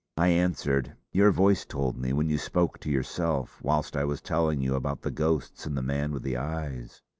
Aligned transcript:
I 0.17 0.29
answered: 0.29 0.93
"Your 1.11 1.31
voice 1.31 1.63
told 1.63 1.95
me 1.95 2.11
when 2.11 2.27
you 2.27 2.39
spoke 2.39 2.79
to 2.79 2.89
yourself 2.89 3.61
whilst 3.61 3.95
I 3.95 4.03
was 4.03 4.19
telling 4.19 4.59
you 4.59 4.73
about 4.73 5.03
the 5.03 5.11
ghosts 5.11 5.67
and 5.67 5.77
the 5.77 5.83
man 5.83 6.11
with 6.11 6.23
the 6.23 6.37
eyes." 6.37 7.03